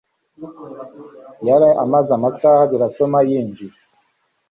[1.47, 3.77] Yari amaze amasaha abiri asoma yinjiye